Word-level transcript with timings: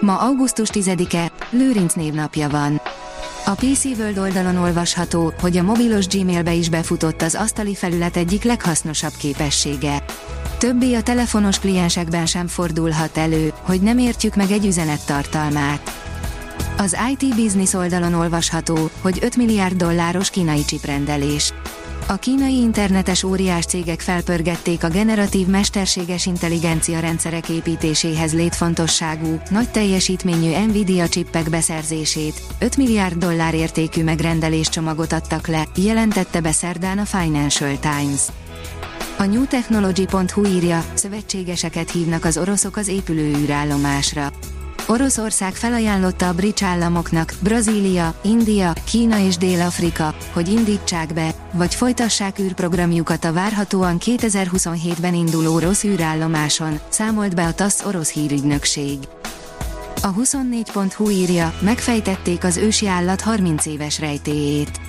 Ma 0.00 0.18
augusztus 0.18 0.68
10-e, 0.72 1.32
Lőrinc 1.50 1.92
névnapja 1.92 2.48
van. 2.48 2.80
A 3.44 3.50
PC 3.50 3.84
World 3.84 4.18
oldalon 4.18 4.56
olvasható, 4.56 5.32
hogy 5.40 5.56
a 5.56 5.62
mobilos 5.62 6.06
Gmailbe 6.06 6.52
is 6.52 6.68
befutott 6.68 7.22
az 7.22 7.34
asztali 7.34 7.74
felület 7.74 8.16
egyik 8.16 8.42
leghasznosabb 8.42 9.12
képessége. 9.18 10.04
Többé 10.58 10.94
a 10.94 11.02
telefonos 11.02 11.58
kliensekben 11.58 12.26
sem 12.26 12.46
fordulhat 12.46 13.16
elő, 13.16 13.52
hogy 13.62 13.80
nem 13.80 13.98
értjük 13.98 14.34
meg 14.34 14.50
egy 14.50 14.66
üzenet 14.66 15.06
tartalmát. 15.06 15.90
Az 16.78 16.96
IT 17.10 17.34
Business 17.34 17.72
oldalon 17.74 18.14
olvasható, 18.14 18.90
hogy 19.00 19.18
5 19.22 19.36
milliárd 19.36 19.76
dolláros 19.76 20.30
kínai 20.30 20.64
csiprendelés. 20.64 21.52
A 22.08 22.16
kínai 22.16 22.56
internetes 22.56 23.22
óriás 23.22 23.64
cégek 23.64 24.00
felpörgették 24.00 24.84
a 24.84 24.88
generatív 24.88 25.46
mesterséges 25.46 26.26
intelligencia 26.26 27.00
rendszerek 27.00 27.48
építéséhez 27.48 28.34
létfontosságú, 28.34 29.40
nagy 29.50 29.70
teljesítményű 29.70 30.66
Nvidia 30.66 31.08
csippek 31.08 31.50
beszerzését, 31.50 32.42
5 32.58 32.76
milliárd 32.76 33.16
dollár 33.16 33.54
értékű 33.54 34.02
megrendeléscsomagot 34.02 35.12
adtak 35.12 35.46
le, 35.46 35.68
jelentette 35.76 36.40
be 36.40 36.52
szerdán 36.52 36.98
a 36.98 37.04
Financial 37.04 37.78
Times. 37.78 38.22
A 39.18 39.24
newtechnology.hu 39.24 40.44
írja, 40.44 40.84
szövetségeseket 40.94 41.90
hívnak 41.90 42.24
az 42.24 42.38
oroszok 42.38 42.76
az 42.76 42.88
épülő 42.88 43.36
űrállomásra. 43.36 44.32
Oroszország 44.88 45.54
felajánlotta 45.54 46.28
a 46.28 46.32
brit 46.32 46.62
államoknak, 46.62 47.32
Brazília, 47.40 48.14
India, 48.22 48.72
Kína 48.84 49.18
és 49.18 49.36
Dél-Afrika, 49.36 50.14
hogy 50.32 50.48
indítsák 50.48 51.14
be, 51.14 51.34
vagy 51.52 51.74
folytassák 51.74 52.38
űrprogramjukat 52.38 53.24
a 53.24 53.32
várhatóan 53.32 53.96
2027-ben 54.00 55.14
induló 55.14 55.54
orosz 55.54 55.84
űrállomáson, 55.84 56.78
számolt 56.88 57.34
be 57.34 57.46
a 57.46 57.54
TASZ 57.54 57.84
orosz 57.84 58.12
hírügynökség. 58.12 58.98
A 60.02 60.14
24.hu 60.14 61.10
írja, 61.10 61.54
megfejtették 61.60 62.44
az 62.44 62.56
ősi 62.56 62.86
állat 62.86 63.20
30 63.20 63.66
éves 63.66 64.00
rejtéjét. 64.00 64.80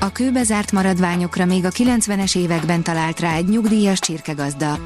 A 0.00 0.12
kőbe 0.12 0.42
zárt 0.42 0.72
maradványokra 0.72 1.44
még 1.44 1.64
a 1.64 1.70
90-es 1.70 2.36
években 2.36 2.82
talált 2.82 3.20
rá 3.20 3.34
egy 3.34 3.48
nyugdíjas 3.48 3.98
csirkegazda. 3.98 4.78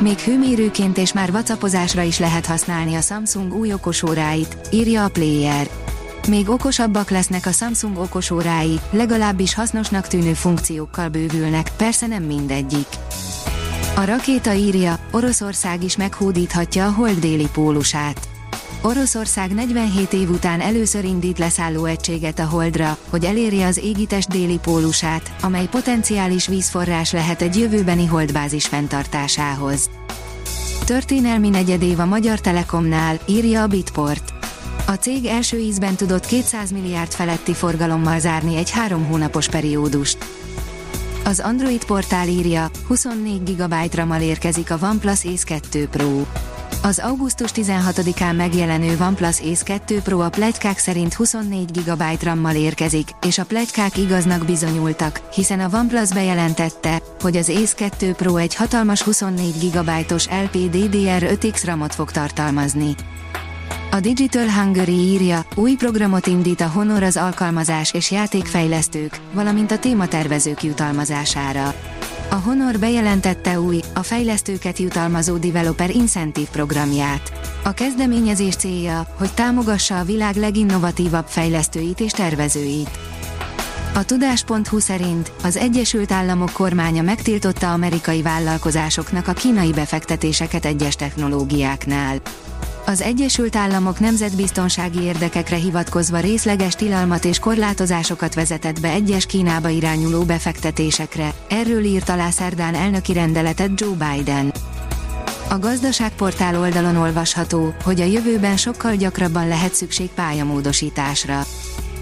Még 0.00 0.18
hőmérőként 0.18 0.98
és 0.98 1.12
már 1.12 1.30
whatsappozásra 1.30 2.02
is 2.02 2.18
lehet 2.18 2.46
használni 2.46 2.94
a 2.94 3.00
Samsung 3.00 3.54
új 3.54 3.72
okosóráit, 3.72 4.56
írja 4.70 5.04
a 5.04 5.08
Player. 5.08 5.68
Még 6.28 6.48
okosabbak 6.48 7.10
lesznek 7.10 7.46
a 7.46 7.50
Samsung 7.50 7.98
okosórái, 7.98 8.80
legalábbis 8.90 9.54
hasznosnak 9.54 10.06
tűnő 10.06 10.32
funkciókkal 10.32 11.08
bővülnek, 11.08 11.70
persze 11.76 12.06
nem 12.06 12.22
mindegyik. 12.22 12.86
A 13.96 14.04
rakéta 14.04 14.52
írja, 14.52 14.98
Oroszország 15.10 15.84
is 15.84 15.96
meghódíthatja 15.96 16.86
a 16.86 16.92
hold 16.92 17.18
déli 17.18 17.48
pólusát. 17.52 18.28
Oroszország 18.88 19.54
47 19.54 20.12
év 20.12 20.30
után 20.30 20.60
először 20.60 21.04
indít 21.04 21.38
leszálló 21.38 21.84
egységet 21.84 22.38
a 22.38 22.44
Holdra, 22.44 22.96
hogy 23.10 23.24
elérje 23.24 23.66
az 23.66 23.78
égitest 23.78 24.28
déli 24.28 24.58
pólusát, 24.58 25.32
amely 25.42 25.66
potenciális 25.66 26.46
vízforrás 26.46 27.12
lehet 27.12 27.42
egy 27.42 27.58
jövőbeni 27.58 28.06
holdbázis 28.06 28.66
fenntartásához. 28.66 29.90
Történelmi 30.84 31.48
negyedév 31.48 31.98
a 31.98 32.04
Magyar 32.04 32.40
Telekomnál, 32.40 33.18
írja 33.26 33.62
a 33.62 33.66
Bitport. 33.66 34.32
A 34.86 34.92
cég 34.92 35.24
első 35.24 35.58
ízben 35.58 35.94
tudott 35.94 36.26
200 36.26 36.70
milliárd 36.70 37.12
feletti 37.12 37.54
forgalommal 37.54 38.18
zárni 38.18 38.56
egy 38.56 38.70
három 38.70 39.04
hónapos 39.04 39.48
periódust. 39.48 40.18
Az 41.24 41.40
Android 41.40 41.84
portál 41.84 42.28
írja, 42.28 42.70
24 42.86 43.54
GB 43.54 43.74
RAM-mal 43.94 44.20
érkezik 44.20 44.70
a 44.70 44.78
OnePlus 44.82 45.24
Ace 45.24 45.44
2 45.44 45.88
Pro. 45.88 46.24
Az 46.82 46.98
augusztus 46.98 47.50
16-án 47.54 48.36
megjelenő 48.36 48.96
OnePlus 49.00 49.40
Ace 49.40 49.64
2 49.64 50.00
Pro 50.00 50.18
a 50.18 50.28
plegykák 50.28 50.78
szerint 50.78 51.14
24 51.14 51.70
GB 51.70 52.02
RAM-mal 52.22 52.54
érkezik, 52.54 53.08
és 53.26 53.38
a 53.38 53.44
plegykák 53.44 53.96
igaznak 53.96 54.44
bizonyultak, 54.44 55.20
hiszen 55.34 55.60
a 55.60 55.68
OnePlus 55.76 56.12
bejelentette, 56.12 57.02
hogy 57.20 57.36
az 57.36 57.48
Ace 57.48 57.74
2 57.74 58.12
Pro 58.12 58.36
egy 58.36 58.54
hatalmas 58.54 59.02
24 59.02 59.70
GB-os 59.70 60.26
LPDDR5X 60.30 61.62
RAM-ot 61.64 61.94
fog 61.94 62.10
tartalmazni. 62.10 62.94
A 63.90 64.00
Digital 64.00 64.50
Hungary 64.50 64.98
írja, 64.98 65.46
új 65.54 65.74
programot 65.74 66.26
indít 66.26 66.60
a 66.60 66.68
Honor 66.68 67.02
az 67.02 67.16
alkalmazás 67.16 67.92
és 67.92 68.10
játékfejlesztők, 68.10 69.20
valamint 69.32 69.70
a 69.70 69.78
tématervezők 69.78 70.62
jutalmazására. 70.62 71.74
A 72.30 72.34
Honor 72.34 72.78
bejelentette 72.78 73.60
új, 73.60 73.80
a 73.94 74.02
fejlesztőket 74.02 74.78
jutalmazó 74.78 75.36
Developer 75.36 75.90
Incentive 75.90 76.48
programját. 76.50 77.32
A 77.64 77.72
kezdeményezés 77.72 78.56
célja, 78.56 79.06
hogy 79.18 79.32
támogassa 79.34 79.98
a 79.98 80.04
világ 80.04 80.36
leginnovatívabb 80.36 81.26
fejlesztőit 81.26 82.00
és 82.00 82.10
tervezőit. 82.10 82.90
A 83.94 84.04
tudás.hu 84.04 84.78
szerint 84.78 85.32
az 85.42 85.56
Egyesült 85.56 86.12
Államok 86.12 86.52
kormánya 86.52 87.02
megtiltotta 87.02 87.72
amerikai 87.72 88.22
vállalkozásoknak 88.22 89.28
a 89.28 89.32
kínai 89.32 89.72
befektetéseket 89.72 90.64
egyes 90.64 90.96
technológiáknál. 90.96 92.20
Az 92.88 93.00
Egyesült 93.00 93.56
Államok 93.56 94.00
nemzetbiztonsági 94.00 95.02
érdekekre 95.02 95.56
hivatkozva 95.56 96.20
részleges 96.20 96.74
tilalmat 96.74 97.24
és 97.24 97.38
korlátozásokat 97.38 98.34
vezetett 98.34 98.80
be 98.80 98.88
egyes 98.88 99.26
Kínába 99.26 99.68
irányuló 99.68 100.22
befektetésekre, 100.22 101.34
erről 101.48 101.84
írt 101.84 102.08
alá 102.08 102.30
szerdán 102.30 102.74
elnöki 102.74 103.12
rendeletet 103.12 103.80
Joe 103.80 103.94
Biden. 103.94 104.52
A 105.48 105.58
gazdaságportál 105.58 106.60
oldalon 106.60 106.96
olvasható, 106.96 107.74
hogy 107.84 108.00
a 108.00 108.04
jövőben 108.04 108.56
sokkal 108.56 108.94
gyakrabban 108.94 109.48
lehet 109.48 109.74
szükség 109.74 110.08
pályamódosításra. 110.08 111.44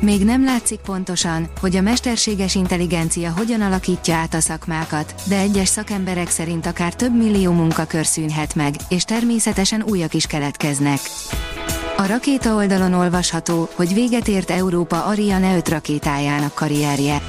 Még 0.00 0.24
nem 0.24 0.44
látszik 0.44 0.80
pontosan, 0.80 1.48
hogy 1.60 1.76
a 1.76 1.80
mesterséges 1.80 2.54
intelligencia 2.54 3.32
hogyan 3.36 3.60
alakítja 3.60 4.14
át 4.14 4.34
a 4.34 4.40
szakmákat, 4.40 5.14
de 5.28 5.38
egyes 5.38 5.68
szakemberek 5.68 6.30
szerint 6.30 6.66
akár 6.66 6.94
több 6.94 7.16
millió 7.16 7.52
munkakör 7.52 8.06
szűnhet 8.06 8.54
meg, 8.54 8.74
és 8.88 9.04
természetesen 9.04 9.82
újak 9.82 10.14
is 10.14 10.26
keletkeznek. 10.26 10.98
A 11.96 12.06
rakéta 12.06 12.54
oldalon 12.54 12.92
olvasható, 12.92 13.68
hogy 13.74 13.94
véget 13.94 14.28
ért 14.28 14.50
Európa 14.50 15.04
Ariane 15.04 15.56
5 15.56 15.68
rakétájának 15.68 16.54
karrierje. 16.54 17.22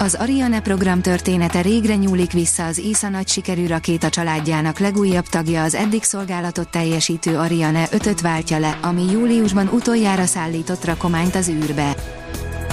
Az 0.00 0.14
Ariane 0.14 0.60
program 0.60 1.00
története 1.00 1.60
régre 1.60 1.94
nyúlik 1.94 2.32
vissza 2.32 2.66
az 2.66 2.78
ISA 2.78 3.08
nagy 3.08 3.28
sikerű 3.28 3.66
rakéta 3.66 4.08
családjának 4.08 4.78
legújabb 4.78 5.26
tagja 5.26 5.62
az 5.62 5.74
eddig 5.74 6.02
szolgálatot 6.02 6.68
teljesítő 6.68 7.38
Ariane 7.38 7.88
5-öt 7.90 8.20
váltja 8.20 8.58
le, 8.58 8.78
ami 8.82 9.10
júliusban 9.10 9.68
utoljára 9.68 10.26
szállított 10.26 10.84
rakományt 10.84 11.34
az 11.34 11.48
űrbe. 11.48 11.94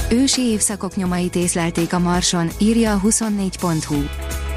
Ősi 0.10 0.42
évszakok 0.42 0.96
nyomait 0.96 1.36
észlelték 1.36 1.94
a 1.94 2.00
Marson, 2.00 2.50
írja 2.60 2.94
a 2.94 3.02
24.hu. 3.02 4.04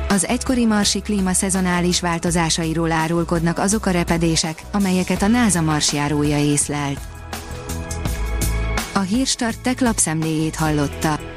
Az 0.09 0.27
egykori 0.27 0.67
marsi 0.67 1.01
klíma 1.01 1.33
szezonális 1.33 2.01
változásairól 2.01 2.93
árulkodnak 2.93 3.59
azok 3.59 3.87
a 3.87 3.91
repedések, 3.91 4.63
amelyeket 4.73 5.23
a 5.23 5.27
NASA 5.27 5.63
marsjárója 5.63 6.39
észlelt. 6.39 7.01
A 8.95 9.01
Hírstart 9.01 9.61
tech 9.61 9.83
lapszemléjét 9.83 10.57
hallotta. 10.57 11.37